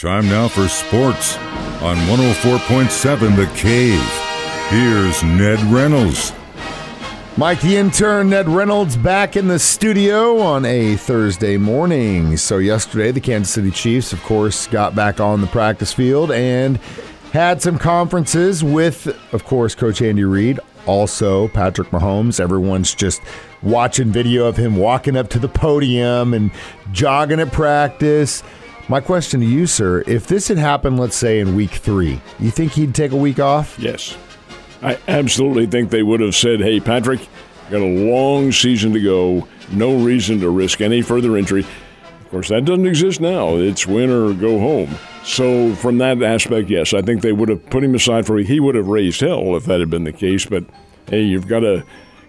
Time 0.00 0.30
now 0.30 0.48
for 0.48 0.66
sports 0.66 1.36
on 1.82 1.94
104.7 2.06 3.36
The 3.36 3.44
Cave. 3.54 4.00
Here's 4.70 5.22
Ned 5.22 5.60
Reynolds. 5.70 6.32
Mike 7.36 7.60
the 7.60 7.76
intern, 7.76 8.30
Ned 8.30 8.48
Reynolds, 8.48 8.96
back 8.96 9.36
in 9.36 9.46
the 9.46 9.58
studio 9.58 10.38
on 10.38 10.64
a 10.64 10.96
Thursday 10.96 11.58
morning. 11.58 12.38
So, 12.38 12.56
yesterday, 12.56 13.10
the 13.10 13.20
Kansas 13.20 13.52
City 13.52 13.70
Chiefs, 13.70 14.14
of 14.14 14.22
course, 14.22 14.66
got 14.68 14.94
back 14.94 15.20
on 15.20 15.42
the 15.42 15.46
practice 15.48 15.92
field 15.92 16.32
and 16.32 16.78
had 17.34 17.60
some 17.60 17.78
conferences 17.78 18.64
with, 18.64 19.06
of 19.34 19.44
course, 19.44 19.74
Coach 19.74 20.00
Andy 20.00 20.24
Reid, 20.24 20.60
also 20.86 21.48
Patrick 21.48 21.90
Mahomes. 21.90 22.40
Everyone's 22.40 22.94
just 22.94 23.20
watching 23.60 24.10
video 24.10 24.46
of 24.46 24.56
him 24.56 24.76
walking 24.76 25.14
up 25.14 25.28
to 25.28 25.38
the 25.38 25.48
podium 25.48 26.32
and 26.32 26.50
jogging 26.90 27.38
at 27.38 27.52
practice. 27.52 28.42
My 28.90 29.00
question 29.00 29.38
to 29.38 29.46
you, 29.46 29.68
sir, 29.68 30.02
if 30.08 30.26
this 30.26 30.48
had 30.48 30.58
happened, 30.58 30.98
let's 30.98 31.14
say 31.14 31.38
in 31.38 31.54
week 31.54 31.70
three, 31.70 32.20
you 32.40 32.50
think 32.50 32.72
he'd 32.72 32.92
take 32.92 33.12
a 33.12 33.16
week 33.16 33.38
off? 33.38 33.78
Yes. 33.78 34.18
I 34.82 34.98
absolutely 35.06 35.66
think 35.66 35.90
they 35.90 36.02
would 36.02 36.18
have 36.18 36.34
said, 36.34 36.58
hey, 36.58 36.80
Patrick, 36.80 37.20
got 37.70 37.82
a 37.82 37.84
long 37.84 38.50
season 38.50 38.92
to 38.94 39.00
go. 39.00 39.46
No 39.70 39.94
reason 39.94 40.40
to 40.40 40.50
risk 40.50 40.80
any 40.80 41.02
further 41.02 41.36
injury. 41.36 41.60
Of 41.60 42.30
course, 42.32 42.48
that 42.48 42.64
doesn't 42.64 42.84
exist 42.84 43.20
now. 43.20 43.54
It's 43.58 43.86
win 43.86 44.10
or 44.10 44.34
go 44.34 44.58
home. 44.58 44.92
So, 45.22 45.72
from 45.76 45.98
that 45.98 46.20
aspect, 46.20 46.68
yes, 46.68 46.92
I 46.92 47.00
think 47.00 47.22
they 47.22 47.30
would 47.30 47.48
have 47.48 47.64
put 47.70 47.84
him 47.84 47.94
aside 47.94 48.26
for 48.26 48.34
week 48.34 48.48
he 48.48 48.58
would 48.58 48.74
have 48.74 48.88
raised 48.88 49.20
hell 49.20 49.54
if 49.54 49.66
that 49.66 49.78
had 49.78 49.90
been 49.90 50.02
the 50.02 50.12
case. 50.12 50.46
But 50.46 50.64
hey, 51.06 51.22
you've 51.22 51.46
got 51.46 51.60
to 51.60 51.84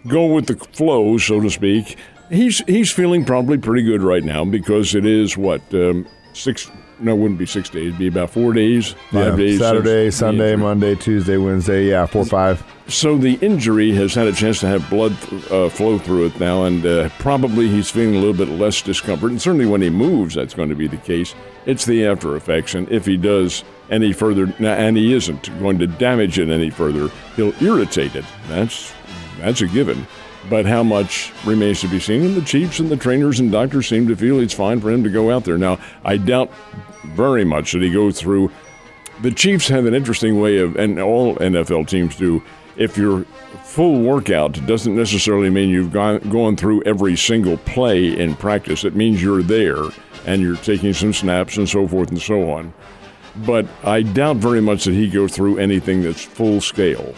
go 0.08 0.28
with 0.28 0.46
the 0.46 0.58
flow, 0.58 1.18
so 1.18 1.40
to 1.40 1.50
speak. 1.50 1.98
He's 2.30 2.60
he's 2.68 2.92
feeling 2.92 3.26
probably 3.26 3.58
pretty 3.58 3.82
good 3.82 4.04
right 4.04 4.24
now 4.24 4.46
because 4.46 4.94
it 4.94 5.08
is 5.08 5.36
what 5.36 5.62
um, 5.74 6.06
six. 6.34 6.70
No, 7.00 7.14
it 7.14 7.18
wouldn't 7.18 7.40
be 7.40 7.46
six 7.48 7.70
days. 7.70 7.88
It'd 7.88 7.98
be 7.98 8.08
about 8.08 8.30
four 8.30 8.54
days, 8.54 8.92
five 9.12 9.32
Yeah, 9.32 9.36
days. 9.36 9.60
Saturday, 9.60 10.06
the 10.06 10.12
Sunday. 10.12 10.56
Monday, 10.56 10.94
Tuesday, 10.96 11.38
Wednesday. 11.38 11.90
Yeah, 11.90 12.06
four, 12.06 12.26
five. 12.26 12.64
So 12.88 13.18
the 13.18 13.36
injury 13.36 13.92
has 13.94 14.14
had 14.14 14.28
a 14.28 14.34
chance 14.34 14.60
to 14.60 14.68
have 14.68 14.88
blood 14.90 15.14
uh, 15.52 15.70
flow 15.70 15.98
through 15.98 16.28
it 16.28 16.40
now, 16.40 16.66
and 16.66 16.86
uh, 16.86 17.10
probably 17.20 17.68
he's 17.70 17.90
feeling 17.90 18.16
a 18.16 18.20
little 18.20 18.34
bit 18.34 18.50
less 18.50 18.82
discomfort. 18.82 19.32
And 19.32 19.42
certainly 19.42 19.66
when 19.66 19.82
he 19.82 19.90
moves, 19.90 20.36
that's 20.36 20.54
going 20.54 20.70
to 20.70 20.76
be 20.76 20.88
the 20.88 20.98
case. 20.98 21.34
It's 21.66 21.86
the 21.86 22.06
after 22.06 22.36
effects, 22.36 22.76
and 22.76 22.88
if 22.90 23.06
he 23.06 23.18
does 23.18 23.64
any 23.90 24.14
further, 24.14 24.54
and 24.60 24.96
he 24.98 25.14
isn't 25.14 25.60
going 25.60 25.80
to 25.80 25.88
damage 25.88 26.38
it 26.40 26.50
any 26.50 26.70
further, 26.70 27.10
he'll 27.36 27.54
irritate 27.64 28.16
it. 28.16 28.26
That's 28.48 28.94
that's 29.40 29.62
a 29.62 29.68
given. 29.68 30.06
But 30.50 30.66
how 30.66 30.84
much 30.84 31.32
remains 31.46 31.82
to 31.82 31.88
be 31.88 32.00
seen. 32.00 32.24
And 32.24 32.36
the 32.36 32.42
Chiefs 32.42 32.80
and 32.80 32.90
the 32.90 32.98
trainers 32.98 33.40
and 33.40 33.52
doctors 33.52 33.88
seem 33.88 34.08
to 34.08 34.16
feel 34.16 34.40
it's 34.40 34.54
fine 34.54 34.82
for 34.82 34.90
him 34.90 35.04
to 35.04 35.10
go 35.10 35.32
out 35.32 35.44
there. 35.44 35.58
Now, 35.58 35.78
I 36.04 36.18
doubt 36.18 36.52
very 37.06 37.46
much 37.46 37.74
that 37.74 37.82
he 37.82 37.92
goes 37.92 38.20
through 38.20 38.52
the 39.22 39.32
Chiefs 39.32 39.68
have 39.68 39.86
an 39.86 39.94
interesting 39.94 40.42
way 40.42 40.58
of, 40.58 40.76
and 40.76 41.00
all 41.00 41.36
NFL 41.36 41.88
teams 41.88 42.16
do. 42.16 42.42
If 42.76 42.98
your 42.98 43.26
full 43.64 44.02
workout 44.02 44.66
doesn't 44.66 44.96
necessarily 44.96 45.50
mean 45.50 45.70
you've 45.70 45.94
gone 45.94 46.20
gone 46.30 46.56
through 46.56 46.84
every 46.84 47.16
single 47.16 47.58
play 47.58 48.18
in 48.18 48.36
practice. 48.36 48.84
It 48.84 48.96
means 48.96 49.22
you're 49.22 49.44
there 49.44 49.84
and 50.26 50.42
you're 50.42 50.58
taking 50.58 50.94
some 50.94 51.14
snaps 51.14 51.58
and 51.58 51.70
so 51.70 51.88
forth 51.88 52.10
and 52.10 52.22
so 52.22 52.52
on. 52.52 52.74
But 53.46 53.66
I 53.84 54.02
doubt 54.02 54.38
very 54.38 54.62
much 54.62 54.86
that 54.86 54.94
he 54.94 55.10
goes 55.10 55.34
through 55.34 55.58
anything 55.58 56.02
that's 56.02 56.24
full 56.24 56.60
scale 56.60 57.14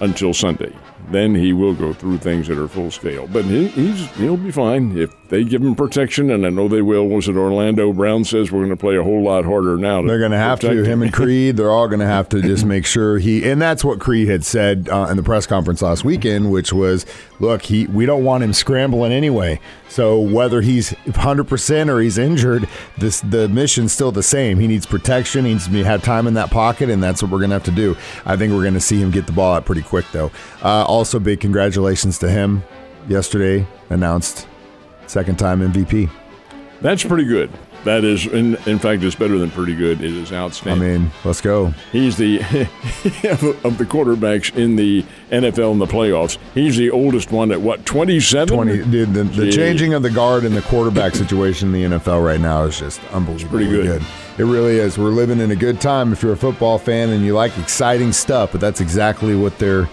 until 0.00 0.32
Sunday. 0.32 0.74
Then 1.10 1.34
he 1.34 1.52
will 1.52 1.74
go 1.74 1.92
through 1.92 2.18
things 2.18 2.48
that 2.48 2.58
are 2.58 2.68
full 2.68 2.90
scale. 2.90 3.26
But 3.26 3.44
he, 3.44 3.68
he's 3.68 4.10
he'll 4.16 4.36
be 4.36 4.52
fine 4.52 4.96
if 4.96 5.14
they 5.30 5.44
give 5.44 5.62
him 5.62 5.76
protection, 5.76 6.28
and 6.28 6.44
I 6.44 6.50
know 6.50 6.66
they 6.66 6.82
will. 6.82 7.06
Was 7.06 7.28
it 7.28 7.36
Orlando 7.36 7.92
Brown 7.92 8.24
says 8.24 8.50
we're 8.50 8.60
going 8.60 8.70
to 8.70 8.76
play 8.76 8.96
a 8.96 9.02
whole 9.04 9.22
lot 9.22 9.44
harder 9.44 9.76
now? 9.76 10.02
They're 10.02 10.18
going 10.18 10.32
to 10.32 10.36
have 10.36 10.58
to. 10.60 10.68
protect 10.68 10.86
Him 10.88 11.02
and 11.02 11.12
Creed, 11.14 11.56
they're 11.56 11.70
all 11.70 11.86
going 11.86 12.00
to 12.00 12.06
have 12.06 12.28
to 12.30 12.42
just 12.42 12.64
make 12.64 12.84
sure 12.84 13.18
he. 13.18 13.48
And 13.48 13.62
that's 13.62 13.84
what 13.84 14.00
Creed 14.00 14.28
had 14.28 14.44
said 14.44 14.88
uh, 14.90 15.06
in 15.08 15.16
the 15.16 15.22
press 15.22 15.46
conference 15.46 15.82
last 15.82 16.04
weekend, 16.04 16.50
which 16.50 16.72
was, 16.72 17.06
"Look, 17.38 17.62
he 17.62 17.86
we 17.86 18.06
don't 18.06 18.24
want 18.24 18.42
him 18.42 18.52
scrambling 18.52 19.12
anyway. 19.12 19.60
So 19.88 20.18
whether 20.18 20.62
he's 20.62 20.90
100 21.04 21.44
percent 21.44 21.90
or 21.90 22.00
he's 22.00 22.18
injured, 22.18 22.68
this 22.98 23.20
the 23.20 23.48
mission's 23.48 23.92
still 23.92 24.10
the 24.10 24.24
same. 24.24 24.58
He 24.58 24.66
needs 24.66 24.84
protection. 24.84 25.44
He 25.44 25.52
needs 25.52 25.68
to 25.68 25.84
have 25.84 26.02
time 26.02 26.26
in 26.26 26.34
that 26.34 26.50
pocket, 26.50 26.90
and 26.90 27.00
that's 27.00 27.22
what 27.22 27.30
we're 27.30 27.38
going 27.38 27.50
to 27.50 27.54
have 27.54 27.64
to 27.64 27.70
do. 27.70 27.96
I 28.26 28.36
think 28.36 28.52
we're 28.52 28.62
going 28.62 28.74
to 28.74 28.80
see 28.80 29.00
him 29.00 29.12
get 29.12 29.26
the 29.26 29.32
ball 29.32 29.54
out 29.54 29.64
pretty 29.64 29.82
quick, 29.82 30.06
though. 30.10 30.32
Uh, 30.60 30.84
also, 30.84 31.20
big 31.20 31.38
congratulations 31.38 32.18
to 32.18 32.28
him. 32.28 32.64
Yesterday 33.08 33.66
announced 33.88 34.46
second 35.10 35.38
time 35.38 35.60
MVP. 35.60 36.10
That's 36.80 37.04
pretty 37.04 37.24
good. 37.24 37.50
That 37.84 38.04
is, 38.04 38.26
in, 38.26 38.56
in 38.66 38.78
fact, 38.78 39.02
it's 39.02 39.14
better 39.14 39.38
than 39.38 39.50
pretty 39.50 39.74
good. 39.74 40.02
It 40.02 40.12
is 40.12 40.32
outstanding. 40.32 40.82
I 40.82 40.98
mean, 40.98 41.10
let's 41.24 41.40
go. 41.40 41.68
He's 41.92 42.16
the 42.18 42.38
of 43.64 43.78
the 43.78 43.86
quarterbacks 43.86 44.54
in 44.54 44.76
the 44.76 45.02
NFL 45.30 45.72
in 45.72 45.78
the 45.78 45.86
playoffs. 45.86 46.36
He's 46.52 46.76
the 46.76 46.90
oldest 46.90 47.32
one 47.32 47.50
at 47.52 47.60
what 47.60 47.86
twenty 47.86 48.20
seven. 48.20 48.54
20 48.54 48.84
dude 48.90 49.14
the, 49.14 49.24
the 49.24 49.50
changing 49.50 49.94
of 49.94 50.02
the 50.02 50.10
guard 50.10 50.44
in 50.44 50.54
the 50.54 50.60
quarterback 50.62 51.14
situation 51.14 51.74
in 51.74 51.90
the 51.90 51.98
NFL 51.98 52.22
right 52.24 52.40
now 52.40 52.64
is 52.64 52.78
just 52.78 53.00
unbelievably 53.12 53.66
pretty 53.66 53.70
good. 53.70 54.02
It 54.36 54.44
really 54.44 54.76
is. 54.76 54.98
We're 54.98 55.08
living 55.08 55.40
in 55.40 55.50
a 55.50 55.56
good 55.56 55.80
time 55.80 56.12
if 56.12 56.22
you're 56.22 56.32
a 56.32 56.36
football 56.36 56.78
fan 56.78 57.10
and 57.10 57.24
you 57.24 57.34
like 57.34 57.56
exciting 57.58 58.12
stuff, 58.12 58.52
but 58.52 58.60
that's 58.60 58.80
exactly 58.82 59.34
what 59.34 59.58
they're 59.58 59.88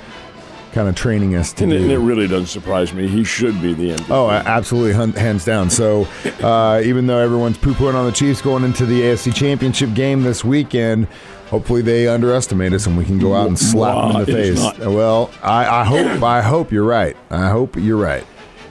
kind 0.74 0.88
of 0.90 0.96
training 0.96 1.36
us 1.36 1.54
to 1.54 1.64
And 1.64 1.74
it, 1.74 1.82
and 1.82 1.92
it 1.92 2.00
really 2.00 2.28
doesn't 2.28 2.48
surprise 2.48 2.94
me. 2.94 3.08
He 3.08 3.24
should 3.24 3.62
be 3.62 3.74
the 3.74 3.92
MVP. 3.92 4.10
Oh, 4.10 4.30
absolutely, 4.30 4.94
hands 5.20 5.46
down. 5.46 5.70
So, 5.70 6.08
uh, 6.42 6.82
even 6.84 7.08
though 7.08 7.18
everyone's 7.20 7.58
poo-pooing 7.58 7.96
on 7.96 8.06
the 8.06 8.12
Chiefs 8.12 8.42
going 8.42 8.64
into 8.64 8.86
the 8.86 9.02
AFC 9.02 9.34
Championship 9.34 9.94
game 9.94 10.24
this 10.24 10.44
weekend, 10.44 11.08
hopefully 11.50 11.82
they 11.82 12.08
underestimate 12.08 12.74
us 12.74 12.86
and 12.88 12.98
we 12.98 13.06
can 13.06 13.18
go 13.20 13.34
out 13.34 13.48
and 13.48 13.58
slap 13.58 13.96
them 13.96 14.22
in 14.22 14.26
the 14.26 14.34
Wah, 14.34 14.40
it 14.40 14.46
is 14.46 14.62
face. 14.64 14.80
not. 14.80 14.92
Well, 14.94 15.32
I, 15.42 15.82
I 15.82 15.84
hope 15.86 16.22
I 16.24 16.42
hope 16.42 16.72
you're 16.72 16.84
right. 16.84 17.16
I 17.30 17.50
hope 17.50 17.76
you're 17.76 17.98
right. 17.98 18.26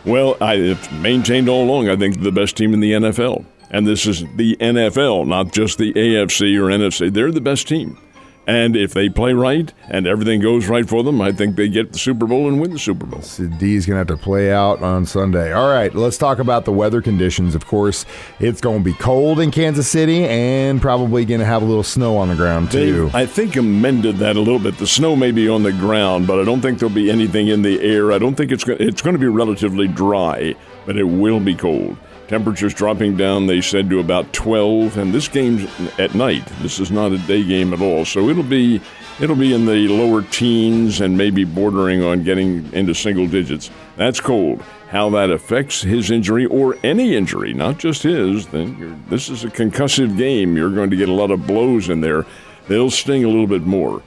Well, 0.05 0.37
I 0.41 0.57
have 0.57 0.93
maintained 1.01 1.49
all 1.49 1.65
along. 1.65 1.89
I 1.89 1.97
think 1.97 2.23
the 2.23 2.31
best 2.31 2.57
team 2.57 2.73
in 2.75 2.79
the 2.81 2.93
NFL, 2.93 3.45
and 3.71 3.87
this 3.87 4.07
is 4.07 4.25
the 4.37 4.57
NFL, 4.61 5.27
not 5.27 5.53
just 5.53 5.79
the 5.79 5.93
AFC 5.95 6.57
or 6.57 6.67
NFC. 6.71 7.13
They're 7.13 7.33
the 7.33 7.41
best 7.41 7.67
team. 7.67 7.99
And 8.47 8.77
if 8.77 8.95
they 8.95 9.09
play 9.09 9.33
right 9.33 9.73
and 9.89 10.07
everything 10.07 10.41
goes 10.41 10.69
right 10.69 10.89
for 10.89 11.03
them, 11.03 11.21
I 11.21 11.33
think 11.33 11.57
they 11.57 11.69
get 11.69 11.93
the 11.93 11.99
Super 11.99 12.27
Bowl 12.27 12.47
and 12.47 12.61
win 12.61 12.73
the 12.73 12.79
Super 12.79 13.05
Bowl. 13.05 13.21
So 13.23 13.47
D's 13.47 13.87
going 13.87 13.95
to 13.95 13.99
have 13.99 14.07
to 14.07 14.17
play 14.17 14.53
out 14.53 14.83
on 14.83 15.05
Sunday. 15.05 15.53
All 15.53 15.69
right, 15.69 15.93
let's 15.95 16.17
talk 16.17 16.39
about 16.39 16.65
the 16.65 16.71
weather 16.71 17.03
conditions. 17.03 17.57
Of 17.57 17.67
course, 17.67 18.07
it's 18.39 18.61
going 18.61 18.79
to 18.79 18.85
be 18.85 18.93
cold 18.95 19.41
in 19.41 19.51
Kansas 19.51 19.89
City 19.89 20.25
and 20.27 20.81
probably 20.81 21.25
going 21.25 21.41
to 21.41 21.47
have 21.47 21.63
a 21.63 21.65
little 21.65 21.83
snow 21.83 22.17
on 22.17 22.29
the 22.29 22.37
ground, 22.37 22.71
too. 22.71 23.07
They've, 23.07 23.15
I 23.17 23.27
think, 23.27 23.57
amended 23.57 24.19
that 24.19 24.37
a 24.37 24.41
little 24.41 24.61
bit. 24.61 24.79
The 24.79 24.87
snow 24.87 25.17
may 25.17 25.33
be 25.33 25.49
on 25.49 25.65
the 25.65 25.73
ground, 25.73 26.29
but 26.29 26.39
I 26.39 26.45
don't 26.45 26.61
think 26.61 26.79
there'll 26.79 26.95
be 26.95 27.11
anything 27.11 27.49
in 27.49 27.63
the 27.63 27.81
air. 27.81 28.13
I 28.13 28.19
don't 28.19 28.37
think 28.37 28.53
it's 28.53 28.63
going. 28.63 28.81
It's 28.81 29.03
going 29.03 29.15
to 29.15 29.21
be 29.21 29.27
relatively 29.27 29.89
dry, 29.89 30.55
but 30.85 30.97
it 30.97 31.05
will 31.05 31.41
be 31.41 31.57
cold. 31.57 31.97
Temperatures 32.29 32.75
dropping 32.75 33.17
down. 33.17 33.47
They 33.47 33.61
said 33.61 33.89
to 33.91 34.01
about 34.01 34.33
12, 34.33 34.97
and 34.99 35.13
this 35.13 35.29
game's 35.29 35.65
at 35.99 36.15
night. 36.15 36.45
This 36.61 36.81
is 36.81 36.91
not 36.91 37.13
a 37.13 37.19
day 37.19 37.45
game 37.45 37.73
at 37.73 37.81
all, 37.81 38.05
so 38.05 38.29
it'll 38.29 38.43
be 38.43 38.81
it'll 39.21 39.37
be 39.37 39.55
in 39.55 39.65
the 39.65 39.89
lower 39.89 40.23
teens 40.23 41.01
and 41.01 41.17
maybe 41.17 41.45
bordering 41.45 42.03
on 42.03 42.25
getting 42.25 42.73
into 42.73 42.95
single 42.95 43.29
digits. 43.29 43.71
That's 43.97 44.21
cold. 44.21 44.63
How 44.89 45.09
that 45.11 45.31
affects 45.31 45.83
his 45.83 46.11
injury 46.11 46.47
or 46.47 46.77
any 46.83 47.17
injury, 47.17 47.53
not 47.53 47.79
just 47.79 48.03
his, 48.03 48.47
then 48.49 49.05
this 49.09 49.29
is 49.29 49.45
a 49.45 49.49
concussive 49.49 50.17
game. 50.17 50.57
You're 50.57 50.71
going 50.71 50.91
to 50.91 50.97
get 50.97 51.09
a 51.09 51.13
lot 51.13 51.31
of 51.31 51.47
blows 51.47 51.89
in 51.89 52.01
there. 52.01 52.27
They'll 52.69 52.91
sting 52.91 53.25
a 53.25 53.29
little 53.29 53.47
bit 53.47 53.63
more. 53.63 54.03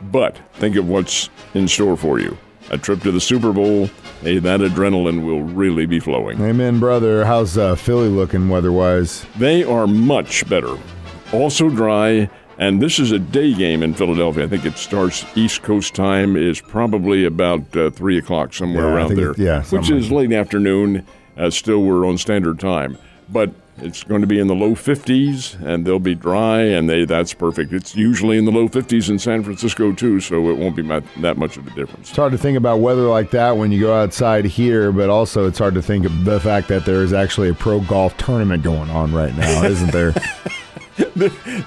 But 0.00 0.38
think 0.54 0.76
of 0.76 0.88
what's 0.88 1.28
in 1.54 1.68
store 1.68 1.96
for 1.96 2.18
you. 2.18 2.36
A 2.70 2.76
trip 2.78 3.00
to 3.02 3.10
the 3.12 3.20
Super 3.20 3.52
Bowl, 3.52 3.88
hey, 4.20 4.38
that 4.38 4.60
adrenaline 4.60 5.24
will 5.24 5.42
really 5.42 5.86
be 5.86 6.00
flowing. 6.00 6.40
Amen, 6.40 6.78
brother. 6.78 7.24
How's 7.24 7.56
uh, 7.56 7.74
Philly 7.76 8.08
looking 8.08 8.48
weather-wise? 8.50 9.24
They 9.38 9.64
are 9.64 9.86
much 9.86 10.46
better. 10.50 10.76
Also 11.32 11.70
dry, 11.70 12.28
and 12.58 12.82
this 12.82 12.98
is 12.98 13.10
a 13.12 13.18
day 13.18 13.54
game 13.54 13.82
in 13.82 13.94
Philadelphia. 13.94 14.44
I 14.44 14.48
think 14.48 14.66
it 14.66 14.76
starts 14.76 15.24
East 15.34 15.62
Coast 15.62 15.94
time 15.94 16.36
is 16.36 16.60
probably 16.60 17.24
about 17.24 17.74
uh, 17.76 17.88
three 17.90 18.18
o'clock 18.18 18.52
somewhere 18.52 18.84
Yeah, 18.88 18.94
around 18.94 19.16
there. 19.16 19.34
yeah, 19.38 19.62
which 19.64 19.90
is 19.90 20.10
late 20.10 20.32
afternoon. 20.32 21.06
Uh, 21.38 21.48
still, 21.50 21.82
we're 21.82 22.06
on 22.06 22.18
standard 22.18 22.58
time, 22.60 22.98
but 23.30 23.50
it's 23.80 24.02
going 24.02 24.20
to 24.20 24.26
be 24.26 24.38
in 24.38 24.48
the 24.48 24.54
low 24.54 24.74
50s, 24.74 25.60
and 25.64 25.86
they'll 25.86 25.98
be 25.98 26.14
dry, 26.14 26.60
and 26.60 26.88
they 26.88 27.04
that's 27.04 27.32
perfect. 27.32 27.72
It's 27.72 27.94
usually 27.94 28.38
in 28.38 28.44
the 28.44 28.50
low 28.50 28.68
50s 28.68 29.08
in 29.08 29.18
San 29.18 29.42
Francisco 29.42 29.92
too, 29.92 30.20
so 30.20 30.48
it 30.50 30.58
won't 30.58 30.76
be 30.76 30.82
that 30.82 31.36
much 31.36 31.56
of 31.56 31.66
a 31.66 31.70
difference. 31.70 32.08
It's 32.08 32.16
hard 32.16 32.32
to 32.32 32.38
think 32.38 32.56
about 32.58 32.80
weather 32.80 33.06
like 33.06 33.30
that 33.30 33.56
when 33.56 33.70
you 33.70 33.80
go 33.80 33.94
outside 33.94 34.44
here, 34.44 34.90
but 34.92 35.10
also 35.10 35.46
it's 35.46 35.58
hard 35.58 35.74
to 35.74 35.82
think 35.82 36.04
of 36.04 36.24
the 36.24 36.40
fact 36.40 36.68
that 36.68 36.84
there 36.84 37.02
is 37.02 37.12
actually 37.12 37.48
a 37.48 37.54
pro 37.54 37.80
golf 37.80 38.16
tournament 38.16 38.62
going 38.62 38.90
on 38.90 39.12
right 39.12 39.36
now, 39.36 39.64
isn't 39.64 39.92
there? 39.92 40.14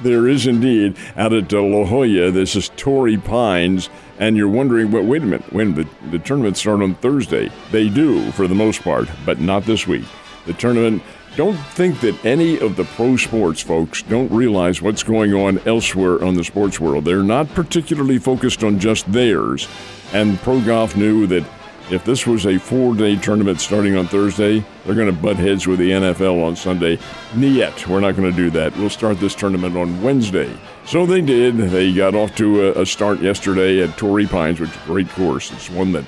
There 0.02 0.28
is 0.28 0.46
indeed 0.46 0.98
out 1.16 1.32
at 1.32 1.52
La 1.54 1.86
Jolla. 1.86 2.32
This 2.32 2.56
is 2.56 2.70
Torrey 2.76 3.18
Pines, 3.18 3.90
and 4.20 4.36
you're 4.36 4.50
wondering, 4.50 4.92
well, 4.92 5.04
wait 5.04 5.22
a 5.22 5.26
minute, 5.26 5.54
when 5.54 5.76
the, 5.76 5.88
the 6.10 6.20
tournament 6.20 6.58
start 6.58 6.82
on 6.82 6.96
Thursday? 6.96 7.50
They 7.72 7.88
do 7.88 8.30
for 8.32 8.48
the 8.48 8.56
most 8.56 8.82
part, 8.82 9.08
but 9.26 9.40
not 9.40 9.64
this 9.64 9.88
week. 9.88 10.04
The 10.46 10.54
tournament 10.54 11.02
don't 11.36 11.56
think 11.56 12.02
that 12.02 12.26
any 12.26 12.60
of 12.60 12.76
the 12.76 12.84
pro 12.84 13.16
sports 13.16 13.62
folks 13.62 14.02
don't 14.04 14.32
realize 14.32 14.82
what's 14.82 15.04
going 15.04 15.34
on 15.34 15.60
elsewhere 15.66 16.24
on 16.24 16.34
the 16.34 16.44
sports 16.44 16.80
world. 16.80 17.06
They're 17.06 17.24
not 17.24 17.48
particularly 17.50 18.20
focused 18.20 18.64
on 18.64 18.80
just 18.80 19.10
theirs. 19.12 19.68
And 20.14 20.38
pro 20.40 20.60
golf 20.62 20.96
knew 20.96 21.28
that 21.28 21.46
if 21.90 22.04
this 22.06 22.26
was 22.26 22.46
a 22.46 22.58
four 22.58 22.96
day 22.96 23.16
tournament 23.16 23.60
starting 23.60 23.96
on 23.96 24.08
Thursday, 24.08 24.64
they're 24.86 24.96
going 24.96 25.14
to 25.14 25.22
butt 25.22 25.38
heads 25.38 25.68
with 25.68 25.80
the 25.80 25.92
NFL 25.92 26.44
on 26.46 26.56
Sunday. 26.56 26.98
Niet, 27.36 27.88
we're 27.88 28.00
not 28.00 28.16
going 28.16 28.30
to 28.30 28.36
do 28.36 28.50
that. 28.52 28.76
We'll 28.78 28.90
start 28.90 29.20
this 29.20 29.36
tournament 29.36 29.76
on 29.76 30.02
Wednesday. 30.02 30.52
So 30.86 31.06
they 31.06 31.22
did. 31.22 31.58
They 31.58 31.94
got 31.94 32.16
off 32.16 32.36
to 32.38 32.68
a, 32.68 32.82
a 32.82 32.86
start 32.86 33.20
yesterday 33.22 33.82
at 33.82 33.98
Torrey 33.98 34.26
Pines, 34.26 34.60
which 34.60 34.70
is 34.70 34.76
a 34.76 34.86
great 34.86 35.10
course. 35.10 35.52
It's 35.52 35.70
one 35.70 35.92
that 35.94 36.06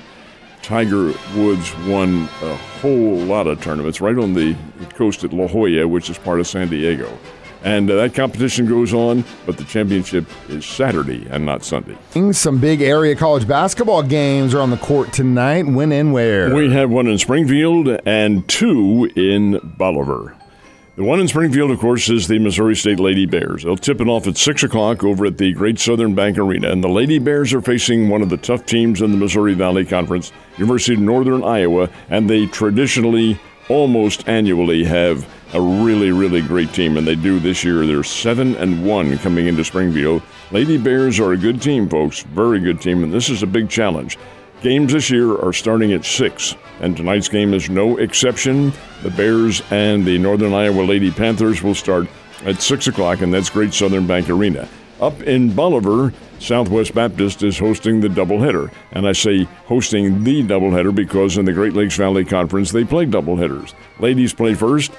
Tiger 0.64 1.12
Woods 1.36 1.76
won 1.86 2.22
a 2.40 2.56
whole 2.56 3.16
lot 3.16 3.46
of 3.46 3.62
tournaments 3.62 4.00
right 4.00 4.16
on 4.16 4.32
the 4.32 4.56
coast 4.94 5.22
at 5.22 5.34
La 5.34 5.46
Jolla, 5.46 5.86
which 5.86 6.08
is 6.08 6.16
part 6.16 6.40
of 6.40 6.46
San 6.46 6.68
Diego. 6.68 7.18
And 7.62 7.90
uh, 7.90 7.96
that 7.96 8.14
competition 8.14 8.66
goes 8.66 8.94
on, 8.94 9.24
but 9.44 9.58
the 9.58 9.64
championship 9.64 10.24
is 10.48 10.64
Saturday 10.64 11.26
and 11.28 11.44
not 11.44 11.64
Sunday. 11.64 11.98
Some 12.32 12.58
big 12.58 12.80
area 12.80 13.14
college 13.14 13.46
basketball 13.46 14.02
games 14.02 14.54
are 14.54 14.60
on 14.60 14.70
the 14.70 14.78
court 14.78 15.12
tonight. 15.12 15.66
When 15.66 15.92
and 15.92 16.14
where? 16.14 16.54
We 16.54 16.72
have 16.72 16.88
one 16.88 17.08
in 17.08 17.18
Springfield 17.18 18.00
and 18.06 18.48
two 18.48 19.10
in 19.16 19.60
Bolivar. 19.62 20.34
The 20.96 21.02
one 21.02 21.18
in 21.18 21.26
Springfield, 21.26 21.72
of 21.72 21.80
course, 21.80 22.08
is 22.08 22.28
the 22.28 22.38
Missouri 22.38 22.76
State 22.76 23.00
Lady 23.00 23.26
Bears. 23.26 23.64
They'll 23.64 23.76
tip 23.76 24.00
it 24.00 24.06
off 24.06 24.28
at 24.28 24.36
6 24.36 24.62
o'clock 24.62 25.02
over 25.02 25.26
at 25.26 25.38
the 25.38 25.52
Great 25.52 25.80
Southern 25.80 26.14
Bank 26.14 26.38
Arena. 26.38 26.70
And 26.70 26.84
the 26.84 26.88
Lady 26.88 27.18
Bears 27.18 27.52
are 27.52 27.60
facing 27.60 28.08
one 28.08 28.22
of 28.22 28.28
the 28.28 28.36
tough 28.36 28.64
teams 28.64 29.02
in 29.02 29.10
the 29.10 29.16
Missouri 29.16 29.54
Valley 29.54 29.84
Conference, 29.84 30.30
University 30.56 30.94
of 30.94 31.00
Northern 31.00 31.42
Iowa, 31.42 31.90
and 32.10 32.30
they 32.30 32.46
traditionally, 32.46 33.40
almost 33.68 34.28
annually, 34.28 34.84
have 34.84 35.28
a 35.52 35.60
really, 35.60 36.12
really 36.12 36.42
great 36.42 36.72
team, 36.72 36.96
and 36.96 37.04
they 37.04 37.16
do 37.16 37.40
this 37.40 37.64
year. 37.64 37.84
They're 37.84 38.04
seven 38.04 38.54
and 38.54 38.86
one 38.86 39.18
coming 39.18 39.48
into 39.48 39.64
Springfield. 39.64 40.22
Lady 40.52 40.78
Bears 40.78 41.18
are 41.18 41.32
a 41.32 41.36
good 41.36 41.60
team, 41.60 41.88
folks, 41.88 42.22
very 42.22 42.60
good 42.60 42.80
team, 42.80 43.02
and 43.02 43.12
this 43.12 43.30
is 43.30 43.42
a 43.42 43.48
big 43.48 43.68
challenge. 43.68 44.16
Games 44.64 44.94
this 44.94 45.10
year 45.10 45.36
are 45.36 45.52
starting 45.52 45.92
at 45.92 46.06
six, 46.06 46.56
and 46.80 46.96
tonight's 46.96 47.28
game 47.28 47.52
is 47.52 47.68
no 47.68 47.98
exception. 47.98 48.72
The 49.02 49.10
Bears 49.10 49.62
and 49.70 50.06
the 50.06 50.16
Northern 50.16 50.54
Iowa 50.54 50.80
Lady 50.80 51.10
Panthers 51.10 51.62
will 51.62 51.74
start 51.74 52.08
at 52.46 52.62
six 52.62 52.86
o'clock, 52.86 53.20
and 53.20 53.32
that's 53.34 53.50
Great 53.50 53.74
Southern 53.74 54.06
Bank 54.06 54.30
Arena. 54.30 54.66
Up 55.02 55.20
in 55.20 55.54
Bolivar, 55.54 56.14
Southwest 56.38 56.94
Baptist 56.94 57.42
is 57.42 57.58
hosting 57.58 58.00
the 58.00 58.08
doubleheader. 58.08 58.72
And 58.92 59.06
I 59.06 59.12
say 59.12 59.44
hosting 59.66 60.24
the 60.24 60.42
doubleheader 60.42 60.94
because 60.94 61.36
in 61.36 61.44
the 61.44 61.52
Great 61.52 61.74
Lakes 61.74 61.98
Valley 61.98 62.24
Conference 62.24 62.72
they 62.72 62.84
play 62.84 63.04
doubleheaders. 63.04 63.74
Ladies 64.00 64.32
play 64.32 64.54
first, 64.54 64.92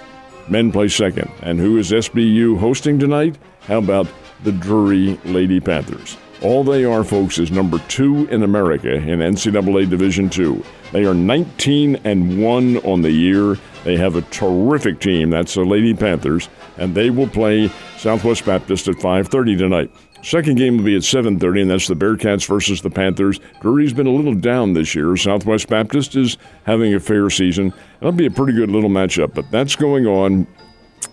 Men 0.47 0.71
play 0.71 0.89
second. 0.89 1.31
And 1.41 1.59
who 1.59 1.79
is 1.79 1.89
SBU 1.89 2.59
hosting 2.59 2.99
tonight? 2.99 3.35
How 3.61 3.79
about 3.79 4.05
the 4.43 4.51
Drury 4.51 5.19
Lady 5.25 5.59
Panthers? 5.59 6.17
All 6.41 6.63
they 6.63 6.83
are, 6.83 7.03
folks, 7.03 7.39
is 7.39 7.49
number 7.49 7.79
two 7.87 8.27
in 8.27 8.43
America 8.43 8.93
in 8.93 9.19
NCAA 9.19 9.89
Division 9.89 10.29
II. 10.37 10.61
They 10.91 11.05
are 11.05 11.13
19 11.13 11.97
and 12.03 12.41
1 12.41 12.77
on 12.77 13.01
the 13.01 13.11
year. 13.11 13.57
They 13.83 13.97
have 13.97 14.15
a 14.15 14.21
terrific 14.21 14.99
team. 14.99 15.29
That's 15.29 15.53
the 15.53 15.63
Lady 15.63 15.93
Panthers, 15.93 16.49
and 16.77 16.93
they 16.93 17.09
will 17.09 17.27
play 17.27 17.69
Southwest 17.97 18.45
Baptist 18.45 18.87
at 18.87 18.95
5:30 18.95 19.57
tonight. 19.57 19.91
Second 20.21 20.57
game 20.57 20.77
will 20.77 20.85
be 20.85 20.95
at 20.95 21.03
7:30, 21.03 21.61
and 21.61 21.71
that's 21.71 21.87
the 21.87 21.95
Bearcats 21.95 22.47
versus 22.47 22.81
the 22.81 22.89
Panthers. 22.89 23.39
Drury's 23.61 23.93
been 23.93 24.07
a 24.07 24.11
little 24.11 24.33
down 24.33 24.73
this 24.73 24.95
year. 24.95 25.15
Southwest 25.15 25.69
Baptist 25.69 26.15
is 26.15 26.37
having 26.63 26.93
a 26.93 26.99
fair 26.99 27.29
season. 27.29 27.73
That'll 27.99 28.11
be 28.11 28.25
a 28.25 28.31
pretty 28.31 28.53
good 28.53 28.71
little 28.71 28.89
matchup, 28.89 29.35
but 29.35 29.49
that's 29.51 29.75
going 29.75 30.07
on, 30.07 30.47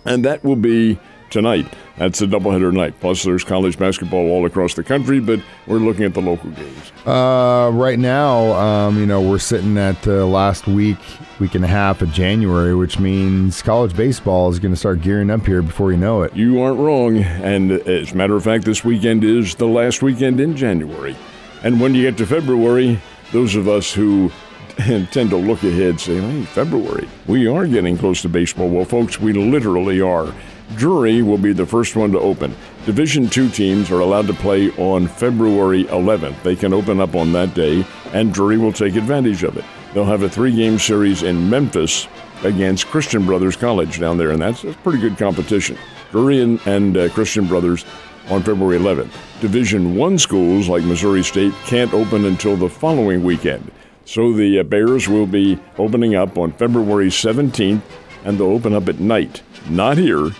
and 0.05 0.25
that 0.25 0.43
will 0.43 0.55
be 0.55 0.97
tonight. 1.33 1.67
That's 1.97 2.21
a 2.21 2.27
doubleheader 2.27 2.71
night. 2.71 2.93
Plus, 3.01 3.23
there's 3.23 3.43
college 3.43 3.77
basketball 3.77 4.31
all 4.31 4.45
across 4.45 4.75
the 4.75 4.83
country, 4.83 5.19
but 5.19 5.41
we're 5.67 5.79
looking 5.79 6.05
at 6.05 6.13
the 6.13 6.21
local 6.21 6.51
games. 6.51 6.91
Uh, 7.05 7.69
right 7.73 7.99
now, 7.99 8.53
um, 8.53 8.97
you 8.97 9.05
know, 9.05 9.21
we're 9.21 9.39
sitting 9.39 9.77
at 9.77 10.01
the 10.03 10.25
last 10.25 10.65
week, 10.67 10.99
week 11.39 11.55
and 11.55 11.65
a 11.65 11.67
half 11.67 12.01
of 12.01 12.11
January, 12.13 12.73
which 12.73 12.99
means 12.99 13.61
college 13.61 13.95
baseball 13.95 14.49
is 14.49 14.59
going 14.59 14.73
to 14.73 14.79
start 14.79 15.01
gearing 15.01 15.29
up 15.29 15.45
here 15.45 15.61
before 15.61 15.91
you 15.91 15.97
know 15.97 16.21
it. 16.21 16.33
You 16.35 16.61
aren't 16.61 16.79
wrong. 16.79 17.17
And 17.17 17.71
as 17.71 18.13
a 18.13 18.15
matter 18.15 18.35
of 18.35 18.43
fact, 18.43 18.63
this 18.63 18.83
weekend 18.85 19.23
is 19.23 19.55
the 19.55 19.67
last 19.67 20.01
weekend 20.01 20.39
in 20.39 20.55
January. 20.55 21.15
And 21.63 21.81
when 21.81 21.95
you 21.95 22.03
get 22.03 22.17
to 22.17 22.25
February, 22.25 22.99
those 23.31 23.55
of 23.55 23.67
us 23.67 23.93
who 23.93 24.31
tend 24.77 25.29
to 25.29 25.37
look 25.37 25.63
ahead 25.63 25.99
say, 25.99 26.19
hey, 26.19 26.43
February, 26.43 27.07
we 27.27 27.47
are 27.47 27.67
getting 27.67 27.97
close 27.97 28.21
to 28.21 28.29
baseball. 28.29 28.69
Well, 28.69 28.85
folks, 28.85 29.19
we 29.19 29.33
literally 29.33 30.01
are. 30.01 30.33
Drury 30.75 31.21
will 31.21 31.37
be 31.37 31.53
the 31.53 31.65
first 31.65 31.95
one 31.95 32.11
to 32.11 32.19
open. 32.19 32.55
Division 32.85 33.29
two 33.29 33.49
teams 33.49 33.91
are 33.91 33.99
allowed 33.99 34.27
to 34.27 34.33
play 34.33 34.71
on 34.71 35.07
February 35.07 35.85
11th. 35.85 36.41
They 36.41 36.55
can 36.55 36.73
open 36.73 36.99
up 36.99 37.15
on 37.15 37.31
that 37.33 37.53
day, 37.53 37.85
and 38.13 38.33
Drury 38.33 38.57
will 38.57 38.73
take 38.73 38.95
advantage 38.95 39.43
of 39.43 39.57
it. 39.57 39.65
They'll 39.93 40.05
have 40.05 40.23
a 40.23 40.29
three 40.29 40.55
game 40.55 40.79
series 40.79 41.23
in 41.23 41.49
Memphis 41.49 42.07
against 42.43 42.87
Christian 42.87 43.25
Brothers 43.25 43.55
College 43.55 43.99
down 43.99 44.17
there, 44.17 44.31
and 44.31 44.41
that's, 44.41 44.63
a 44.63 44.73
pretty 44.73 44.99
good 44.99 45.17
competition. 45.17 45.77
Drury 46.11 46.41
and, 46.41 46.59
and 46.65 46.97
uh, 46.97 47.09
Christian 47.09 47.47
Brothers 47.47 47.85
on 48.29 48.41
February 48.41 48.79
11th. 48.79 49.11
Division 49.41 49.95
one 49.95 50.17
schools 50.17 50.67
like 50.67 50.83
Missouri 50.83 51.23
State 51.23 51.53
can't 51.65 51.93
open 51.93 52.25
until 52.25 52.55
the 52.55 52.69
following 52.69 53.23
weekend. 53.23 53.71
So 54.05 54.33
the 54.33 54.59
uh, 54.59 54.63
Bears 54.63 55.07
will 55.07 55.27
be 55.27 55.59
opening 55.77 56.15
up 56.15 56.37
on 56.37 56.51
February 56.51 57.09
17th, 57.09 57.81
and 58.25 58.37
they'll 58.37 58.47
open 58.47 58.73
up 58.73 58.89
at 58.89 58.99
night, 58.99 59.41
not 59.69 59.97
here, 59.97 60.31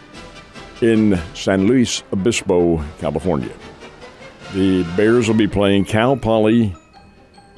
in 0.83 1.17
San 1.33 1.65
Luis 1.65 2.03
Obispo, 2.11 2.83
California. 2.99 3.53
The 4.53 4.83
Bears 4.97 5.29
will 5.29 5.35
be 5.35 5.47
playing 5.47 5.85
Cal 5.85 6.17
Poly, 6.17 6.75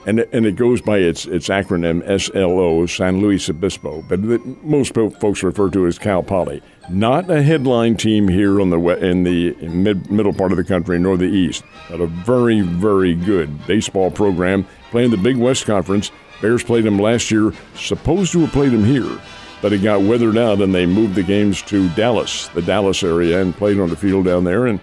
and, 0.06 0.20
and 0.20 0.46
it 0.46 0.56
goes 0.56 0.80
by 0.80 1.00
its, 1.00 1.26
its 1.26 1.50
acronym 1.50 2.04
SLO, 2.20 2.86
San 2.86 3.22
Luis 3.22 3.50
Obispo, 3.50 4.04
but 4.08 4.20
most 4.64 4.94
folks 4.94 5.42
refer 5.42 5.72
to 5.72 5.88
as 5.88 5.98
Cal 5.98 6.22
Poly. 6.22 6.62
Not 6.90 7.32
a 7.32 7.42
headline 7.42 7.98
team 7.98 8.28
here 8.28 8.62
on 8.62 8.70
the 8.70 8.80
in 9.04 9.24
the 9.24 9.56
mid, 9.68 10.12
middle 10.12 10.34
part 10.34 10.52
of 10.52 10.58
the 10.58 10.64
country 10.64 11.00
nor 11.00 11.18
the 11.18 11.26
east, 11.26 11.64
but 11.90 12.00
a 12.00 12.08
very, 12.08 12.62
very 12.62 13.16
good 13.16 13.66
baseball 13.66 14.12
program 14.12 14.68
playing 14.92 15.10
the 15.10 15.18
Big 15.18 15.38
West 15.38 15.66
Conference. 15.66 16.12
Bears 16.42 16.64
played 16.64 16.84
them 16.84 17.00
last 17.00 17.32
year, 17.32 17.54
supposed 17.74 18.34
to 18.34 18.42
have 18.42 18.52
played 18.52 18.72
them 18.72 18.84
here 18.84 19.20
but 19.66 19.74
it 19.74 19.82
got 19.82 20.00
weathered 20.00 20.38
out, 20.38 20.62
and 20.62 20.76
they 20.76 20.86
moved 20.86 21.16
the 21.16 21.24
games 21.24 21.60
to 21.64 21.90
Dallas, 21.96 22.50
the 22.50 22.62
Dallas 22.62 23.02
area, 23.02 23.42
and 23.42 23.58
played 23.58 23.80
on 23.80 23.90
the 23.90 23.96
field 23.96 24.26
down 24.26 24.44
there. 24.44 24.68
And 24.68 24.80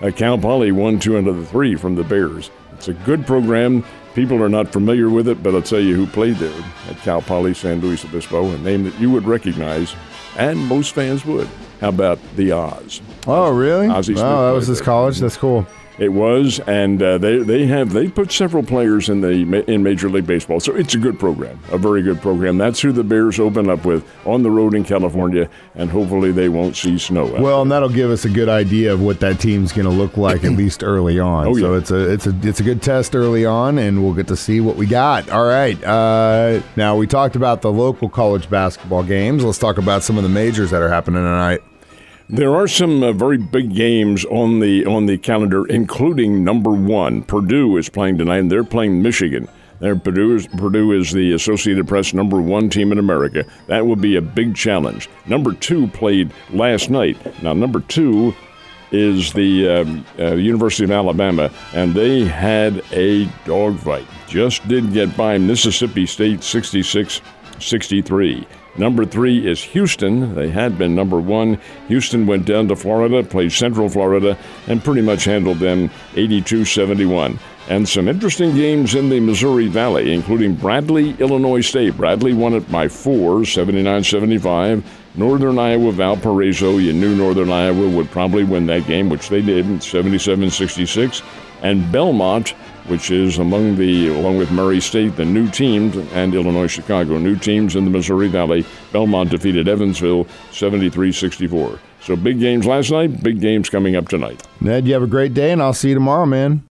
uh, 0.00 0.10
Cal 0.10 0.38
Poly 0.38 0.72
won 0.72 0.98
two 0.98 1.18
out 1.18 1.28
of 1.28 1.36
the 1.36 1.44
three 1.44 1.76
from 1.76 1.96
the 1.96 2.02
Bears. 2.02 2.50
It's 2.72 2.88
a 2.88 2.94
good 2.94 3.26
program. 3.26 3.84
People 4.14 4.42
are 4.42 4.48
not 4.48 4.72
familiar 4.72 5.10
with 5.10 5.28
it, 5.28 5.42
but 5.42 5.54
I'll 5.54 5.60
tell 5.60 5.80
you 5.80 5.94
who 5.94 6.06
played 6.06 6.36
there 6.36 6.64
at 6.88 6.96
Cal 7.02 7.20
Poly 7.20 7.52
San 7.52 7.82
Luis 7.82 8.06
Obispo, 8.06 8.50
a 8.52 8.58
name 8.60 8.84
that 8.84 8.98
you 8.98 9.10
would 9.10 9.26
recognize, 9.26 9.94
and 10.38 10.66
most 10.66 10.94
fans 10.94 11.26
would. 11.26 11.50
How 11.82 11.90
about 11.90 12.18
the 12.36 12.52
Oz? 12.52 13.02
Oh, 13.26 13.52
really? 13.52 13.86
Ozzie 13.86 14.14
oh, 14.16 14.46
that 14.46 14.52
was 14.52 14.66
his 14.66 14.80
college. 14.80 15.18
That's 15.18 15.36
cool. 15.36 15.66
It 15.98 16.10
was, 16.10 16.60
and 16.66 17.02
uh, 17.02 17.16
they 17.16 17.38
they 17.38 17.66
have 17.66 17.94
they 17.94 18.08
put 18.08 18.30
several 18.30 18.62
players 18.62 19.08
in 19.08 19.22
the 19.22 19.64
in 19.66 19.82
Major 19.82 20.10
League 20.10 20.26
Baseball, 20.26 20.60
so 20.60 20.74
it's 20.74 20.94
a 20.94 20.98
good 20.98 21.18
program, 21.18 21.58
a 21.70 21.78
very 21.78 22.02
good 22.02 22.20
program. 22.20 22.58
That's 22.58 22.80
who 22.80 22.92
the 22.92 23.02
Bears 23.02 23.40
open 23.40 23.70
up 23.70 23.86
with 23.86 24.06
on 24.26 24.42
the 24.42 24.50
road 24.50 24.74
in 24.74 24.84
California, 24.84 25.48
and 25.74 25.88
hopefully 25.88 26.32
they 26.32 26.50
won't 26.50 26.76
see 26.76 26.98
snow. 26.98 27.24
Well, 27.40 27.62
and 27.62 27.72
that'll 27.72 27.88
give 27.88 28.10
us 28.10 28.26
a 28.26 28.28
good 28.28 28.50
idea 28.50 28.92
of 28.92 29.00
what 29.00 29.20
that 29.20 29.40
team's 29.40 29.72
going 29.72 29.86
to 29.86 29.94
look 29.94 30.18
like 30.18 30.44
at 30.44 30.52
least 30.52 30.82
early 30.84 31.18
on. 31.18 31.46
Oh, 31.46 31.56
yeah. 31.56 31.62
So 31.62 31.74
it's 31.74 31.90
a 31.90 32.12
it's 32.12 32.26
a 32.26 32.36
it's 32.42 32.60
a 32.60 32.64
good 32.64 32.82
test 32.82 33.16
early 33.16 33.46
on, 33.46 33.78
and 33.78 34.02
we'll 34.02 34.14
get 34.14 34.28
to 34.28 34.36
see 34.36 34.60
what 34.60 34.76
we 34.76 34.84
got. 34.84 35.30
All 35.30 35.46
right, 35.46 35.82
uh, 35.82 36.60
now 36.76 36.94
we 36.96 37.06
talked 37.06 37.36
about 37.36 37.62
the 37.62 37.72
local 37.72 38.10
college 38.10 38.50
basketball 38.50 39.02
games. 39.02 39.42
Let's 39.42 39.58
talk 39.58 39.78
about 39.78 40.02
some 40.02 40.18
of 40.18 40.24
the 40.24 40.28
majors 40.28 40.72
that 40.72 40.82
are 40.82 40.90
happening 40.90 41.22
tonight. 41.22 41.62
There 42.28 42.56
are 42.56 42.66
some 42.66 43.04
uh, 43.04 43.12
very 43.12 43.38
big 43.38 43.72
games 43.72 44.24
on 44.24 44.58
the 44.58 44.84
on 44.84 45.06
the 45.06 45.16
calendar, 45.16 45.64
including 45.64 46.42
number 46.42 46.72
one. 46.72 47.22
Purdue 47.22 47.76
is 47.76 47.88
playing 47.88 48.18
tonight, 48.18 48.38
and 48.38 48.50
they're 48.50 48.64
playing 48.64 49.00
Michigan. 49.00 49.48
There, 49.78 49.94
Purdue 49.94 50.34
is, 50.34 50.48
Purdue 50.48 50.90
is 50.92 51.12
the 51.12 51.34
Associated 51.34 51.86
Press 51.86 52.12
number 52.14 52.40
one 52.40 52.68
team 52.68 52.90
in 52.90 52.98
America. 52.98 53.44
That 53.68 53.86
will 53.86 53.94
be 53.94 54.16
a 54.16 54.22
big 54.22 54.56
challenge. 54.56 55.08
Number 55.26 55.52
two 55.52 55.86
played 55.88 56.32
last 56.50 56.90
night. 56.90 57.16
Now, 57.44 57.52
number 57.52 57.78
two 57.80 58.34
is 58.90 59.32
the 59.32 59.68
um, 59.68 60.06
uh, 60.18 60.34
University 60.34 60.82
of 60.82 60.90
Alabama, 60.90 61.52
and 61.74 61.94
they 61.94 62.24
had 62.24 62.82
a 62.90 63.26
dogfight. 63.44 64.06
Just 64.26 64.66
did 64.66 64.92
get 64.92 65.16
by 65.16 65.38
Mississippi 65.38 66.06
State 66.06 66.42
66 66.42 67.20
63. 67.60 68.46
Number 68.78 69.04
three 69.04 69.46
is 69.46 69.62
Houston. 69.62 70.34
They 70.34 70.50
had 70.50 70.76
been 70.76 70.94
number 70.94 71.18
one. 71.18 71.58
Houston 71.88 72.26
went 72.26 72.44
down 72.44 72.68
to 72.68 72.76
Florida, 72.76 73.22
played 73.22 73.52
Central 73.52 73.88
Florida, 73.88 74.38
and 74.66 74.84
pretty 74.84 75.02
much 75.02 75.24
handled 75.24 75.58
them 75.58 75.90
82 76.14 76.64
71 76.64 77.38
and 77.68 77.88
some 77.88 78.08
interesting 78.08 78.54
games 78.54 78.94
in 78.94 79.08
the 79.08 79.18
Missouri 79.20 79.66
Valley, 79.66 80.12
including 80.12 80.54
Bradley, 80.54 81.16
Illinois 81.18 81.60
State. 81.60 81.96
Bradley 81.96 82.32
won 82.32 82.54
it 82.54 82.70
by 82.70 82.88
four, 82.88 83.44
79 83.44 84.04
75. 84.04 84.84
Northern 85.16 85.58
Iowa, 85.58 85.92
Valparaiso. 85.92 86.76
You 86.76 86.92
knew 86.92 87.16
Northern 87.16 87.50
Iowa 87.50 87.88
would 87.88 88.10
probably 88.10 88.44
win 88.44 88.66
that 88.66 88.86
game, 88.86 89.08
which 89.08 89.28
they 89.28 89.42
did, 89.42 89.82
77 89.82 90.50
66. 90.50 91.22
And 91.62 91.90
Belmont, 91.90 92.54
which 92.88 93.10
is 93.10 93.38
among 93.38 93.76
the, 93.76 94.08
along 94.08 94.38
with 94.38 94.50
Murray 94.50 94.80
State, 94.80 95.16
the 95.16 95.24
new 95.24 95.48
teams, 95.50 95.96
and 96.12 96.34
Illinois 96.34 96.66
Chicago, 96.66 97.18
new 97.18 97.36
teams 97.36 97.76
in 97.76 97.84
the 97.84 97.90
Missouri 97.90 98.28
Valley. 98.28 98.64
Belmont 98.92 99.30
defeated 99.30 99.68
Evansville 99.68 100.26
73 100.52 101.12
64. 101.12 101.80
So 102.00 102.14
big 102.14 102.38
games 102.38 102.66
last 102.66 102.90
night, 102.90 103.22
big 103.22 103.40
games 103.40 103.68
coming 103.68 103.96
up 103.96 104.08
tonight. 104.08 104.42
Ned, 104.60 104.86
you 104.86 104.94
have 104.94 105.02
a 105.02 105.08
great 105.08 105.34
day, 105.34 105.52
and 105.52 105.60
I'll 105.60 105.72
see 105.72 105.88
you 105.88 105.94
tomorrow, 105.94 106.26
man. 106.26 106.64